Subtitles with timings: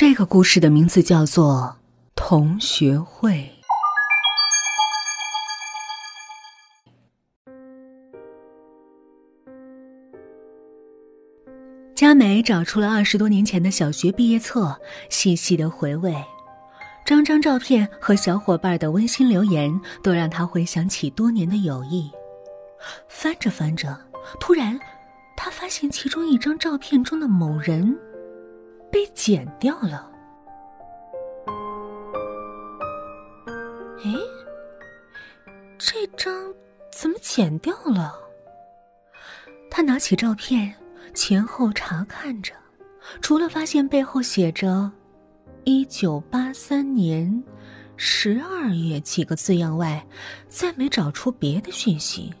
[0.00, 1.76] 这个故事的名字叫做
[2.14, 3.32] 《同学会》。
[11.96, 14.80] 佳美找出了二十多年前的小学毕业册，
[15.10, 16.14] 细细的回味，
[17.04, 22.08] 张张照片和小伙伴的温馨留言，都让她回想起多年的友谊。
[23.08, 23.98] 翻着翻着，
[24.38, 24.78] 突然，
[25.36, 27.98] 她发现其中一张照片中的某人
[28.90, 30.10] 被剪掉了。
[34.04, 34.12] 哎，
[35.78, 36.54] 这张
[36.92, 38.14] 怎么剪掉了？
[39.70, 40.74] 他拿起照片。
[41.14, 42.52] 前后查看着，
[43.20, 44.88] 除了发现背后写着
[45.64, 47.42] “一九八三年
[47.96, 50.06] 十二月”几个字样外，
[50.48, 52.32] 再没找出别的讯息。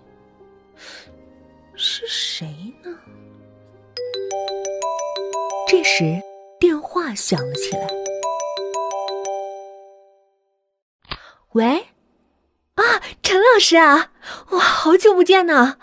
[1.74, 2.46] 是谁
[2.84, 2.96] 呢？
[5.66, 6.22] 这时，
[6.58, 7.88] 电话响了起来。
[11.52, 11.88] 喂，
[12.74, 12.82] 啊，
[13.22, 14.12] 陈老师啊，
[14.50, 15.78] 哇，好久不见呢！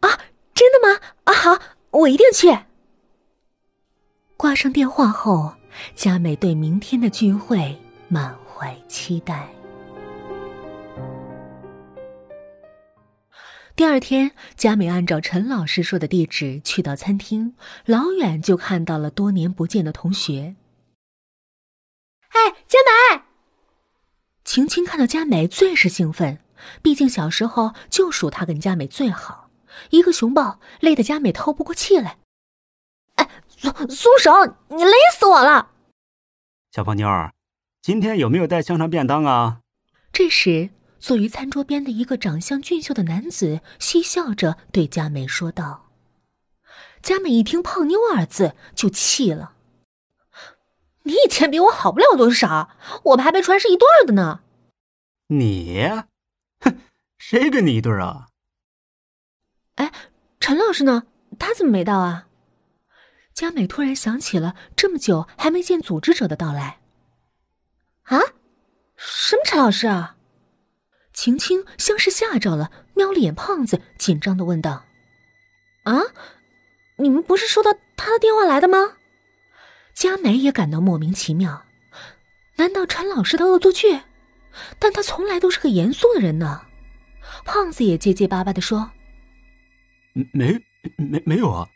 [0.00, 0.20] 啊。
[0.54, 1.00] 真的吗？
[1.22, 1.58] 啊，好，
[1.90, 2.58] 我一定去。
[4.36, 5.52] 挂上电话后，
[5.94, 9.48] 佳美对明天的聚会满怀期待。
[13.78, 20.56] 第二天，佳美按照陈老师说的地址去到餐厅，老远就看到了多年不见的同学。
[22.30, 22.76] 哎，佳
[23.14, 23.22] 美！
[24.42, 26.40] 晴晴看到佳美最是兴奋，
[26.82, 29.48] 毕竟小时候就属她跟佳美最好。
[29.90, 32.18] 一个熊抱，累得佳美透不过气来。
[33.14, 34.56] 哎，松松手！
[34.70, 35.70] 你勒死我了。
[36.72, 37.32] 小胖妞儿，
[37.80, 39.60] 今天有没有带香肠便当啊？
[40.12, 45.90] 这时，坐于餐桌边的一个长相俊秀的男子嬉笑着对佳美说道。
[47.00, 49.54] 佳美一听“胖妞”二字就气了。
[51.04, 54.40] 你以前比我好不了多少，我们还没传是一对儿的呢。
[55.28, 55.88] 你，
[56.60, 56.78] 哼，
[57.16, 58.26] 谁跟你一对儿啊？
[59.76, 59.92] 哎，
[60.40, 61.04] 陈老师呢？
[61.38, 62.26] 他怎么没到啊？
[63.32, 66.80] 佳美突然想起了这么久还没见组织者的到来。
[68.02, 68.18] 啊？
[68.96, 70.16] 什么陈老师啊？
[71.18, 74.84] 晴晴像是吓着了，瞄了眼胖子，紧张的问道
[75.82, 76.00] ：“啊？
[76.94, 78.92] 你们不是收到他的电话来的吗？”
[79.94, 81.64] 佳美也感到莫名其妙，
[82.54, 84.02] 难道陈老师的恶作剧？
[84.78, 86.62] 但他从来都是个严肃的人呢。
[87.44, 88.92] 胖子也结结巴巴的说。
[90.32, 90.56] 没
[90.94, 91.68] 没没有啊，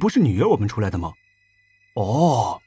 [0.00, 1.12] 不是你约我们出来的吗？
[1.94, 2.60] 哦，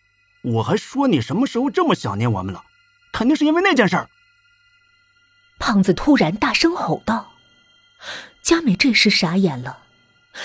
[0.45, 2.63] 我还说你什么时候这么想念我们了，
[3.11, 4.09] 肯定是因为那件事儿。
[5.61, 7.33] 胖子突然大声吼道
[8.41, 9.83] ：“佳美这时傻眼了，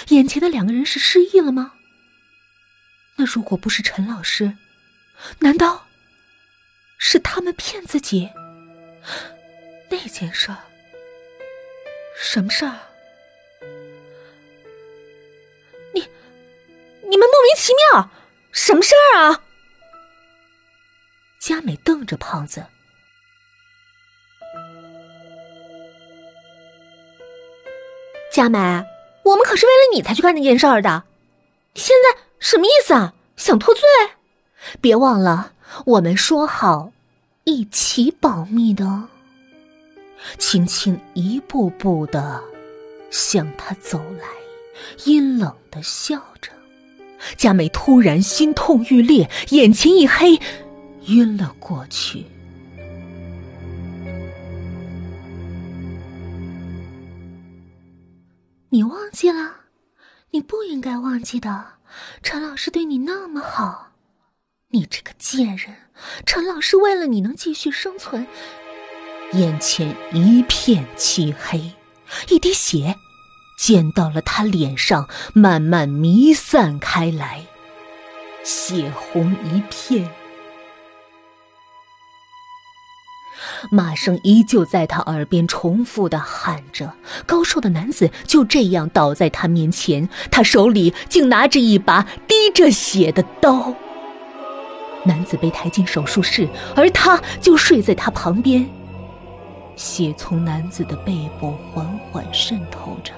[0.09, 1.72] 眼前的两个人是失忆了吗？
[3.16, 4.59] 那如果不是陈老师，
[5.38, 5.87] 难道
[6.99, 8.31] 是他们骗自己？
[9.88, 10.59] 那件事儿，
[12.21, 12.78] 什么事儿？”
[15.94, 16.00] 你
[17.09, 18.10] 你们莫名其妙，
[18.53, 19.43] 什么事儿啊？
[21.38, 22.66] 佳美瞪着胖子。
[28.37, 28.59] 佳美，
[29.23, 31.05] 我们可是为了你才去干那件事儿的，
[31.75, 33.15] 现在什么意思啊？
[33.35, 33.83] 想脱罪？
[34.79, 35.53] 别忘了，
[35.87, 36.93] 我们说好
[37.45, 39.05] 一起保密的。
[40.37, 42.45] 青青一步步的
[43.11, 44.27] 向他走来，
[45.07, 46.53] 阴冷的笑着。
[47.39, 50.39] 佳美突然心痛欲裂，眼前一黑，
[51.07, 52.23] 晕了过去。
[58.77, 59.55] 你忘记了？
[60.33, 61.65] 你不应该忘记的。
[62.23, 63.93] 陈老师对你那么好，
[64.69, 65.75] 你这个贱人！
[66.27, 68.27] 陈老师为了你能继续生存，
[69.33, 71.73] 眼前一片漆黑，
[72.29, 72.95] 一滴血。
[73.59, 77.47] 溅到了他脸上，慢慢弥散开来，
[78.45, 80.07] 血红一片。
[83.71, 86.92] 骂声依旧在他耳边重复的喊着，
[87.27, 93.74] 高瘦的男子就这样倒在他面前，他手里竟拿着一把滴着血的刀。
[95.04, 98.68] 男子被抬进手术室，而他就睡在他旁边，
[99.77, 103.12] 血从男子的背部缓缓渗透着。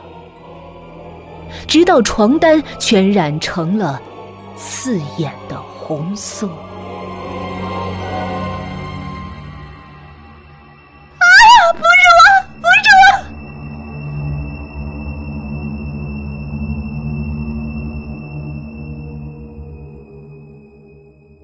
[1.67, 3.99] 直到床单全染成了
[4.55, 6.47] 刺眼的红色。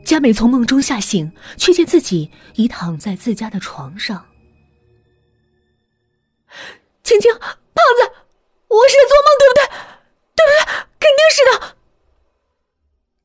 [0.05, 4.27] 佳美从梦中吓醒，却见自己已躺在自家的床上。
[7.03, 8.13] 青青，胖子，
[8.69, 9.61] 我是在做梦，对不对？
[10.37, 10.65] 对不对？
[11.01, 11.77] 肯定是的。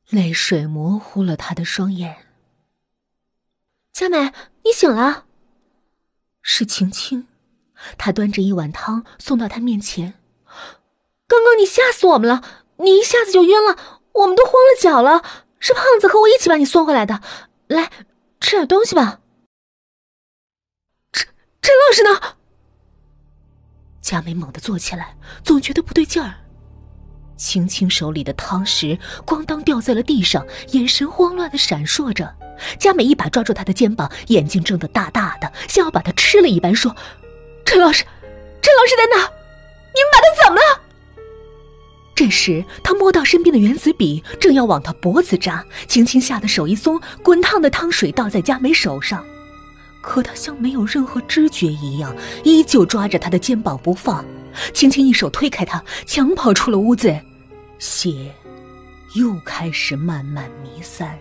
[0.09, 2.25] 泪水模糊了他的双眼。
[3.91, 4.31] 佳美，
[4.63, 5.25] 你醒了。
[6.41, 7.27] 是晴晴，
[7.97, 10.13] 她端着一碗汤送到他面前。
[11.27, 12.41] 刚刚你吓死我们了，
[12.77, 13.77] 你一下子就晕了，
[14.13, 15.48] 我们都慌了脚了。
[15.59, 17.21] 是胖子和我一起把你送回来的。
[17.67, 17.91] 来，
[18.39, 19.19] 吃点东西吧。
[21.11, 21.27] 陈
[21.61, 22.35] 陈老师呢？
[24.01, 26.33] 佳美猛地坐起来，总觉得不对劲儿。
[27.37, 32.35] 青青手里的汤匙咣当掉在了地上，眼神慌乱的闪烁着。
[32.77, 36.93] 佳美一把抓住他的肩膀，眼睛睁得大大的，像要把他吃了一般，说
[37.63, 38.03] ：“陈老师，
[38.61, 39.23] 陈老师在哪？
[39.23, 40.81] 你们把他怎么了？”
[42.19, 49.25] 这时，他摸到身边的原子笔，正要往他脖子扎，青青吓得手一松，滚烫的汤水倒在佳美手上，
[50.01, 52.13] 可他像没有任何知觉一样，
[52.43, 54.25] 依旧抓着他的肩膀不放。
[54.73, 57.17] 青青一手推开他，抢跑出了屋子，
[57.77, 58.35] 血
[59.15, 61.17] 又开始慢慢弥散。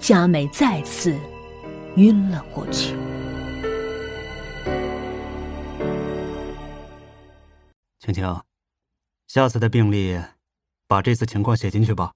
[0.00, 1.16] 佳美再次
[1.94, 2.96] 晕了过去。
[8.00, 8.42] 青青，
[9.28, 10.20] 下次的病历
[10.90, 12.10] 把这次情况写进去吧。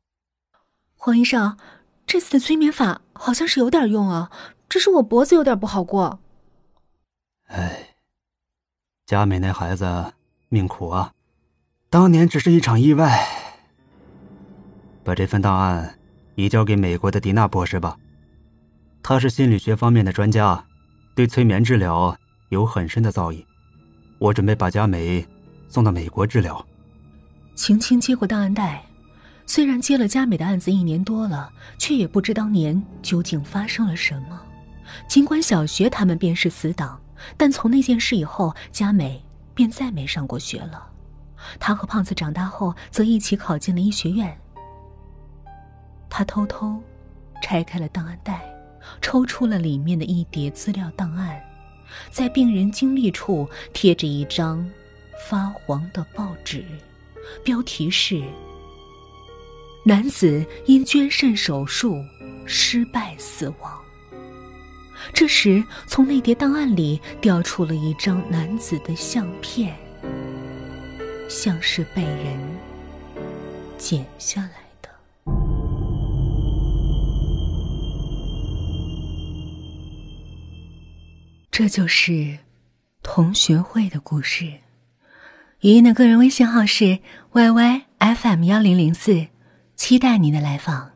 [0.96, 1.56] 黄医生，
[2.04, 4.32] 这次的催眠法好像是有点用啊，
[4.68, 6.18] 只是我脖子有点不好过。
[7.46, 7.94] 哎，
[9.06, 10.12] 佳美那孩子
[10.48, 11.12] 命苦啊，
[11.88, 13.24] 当年只是一场意外。
[15.04, 15.96] 把这份档案。
[16.34, 17.96] 移交给美国的迪娜博士吧，
[19.04, 20.66] 他是心理学方面的专家，
[21.14, 22.18] 对催眠治疗
[22.48, 23.46] 有很深的造诣。
[24.18, 25.24] 我准备把佳美
[25.68, 26.66] 送到美国治疗。
[27.54, 28.84] 晴晴接过档案袋，
[29.46, 34.40] 虽然接了佳美的案子一年多了，却也不知当年究竟发生了什么。
[35.08, 37.00] 尽管小学他们便是死党，
[37.36, 39.22] 但从那件事以后，佳美
[39.54, 40.86] 便再没上过学了。
[41.58, 44.36] 她和胖子长大后，则一起考进了医学院。
[46.08, 46.80] 他偷偷
[47.42, 48.42] 拆开了档案袋，
[49.00, 51.40] 抽出了里面的一叠资料档案，
[52.10, 54.64] 在病人经历处贴着一张
[55.28, 56.64] 发黄的报纸，
[57.42, 58.22] 标题是
[59.84, 62.02] “男子因捐肾手术
[62.46, 63.72] 失败死亡”。
[65.12, 69.76] 这时，从那叠档案里掉出了一张男子的相片，
[71.28, 72.38] 像是被人
[73.76, 74.88] 剪下来的。
[81.50, 82.38] 这就是
[83.02, 84.63] 同学会的故事。
[85.64, 86.98] 语音的个人微信号是
[87.32, 89.28] yyfm 幺零零四，
[89.76, 90.90] 期待您的来访。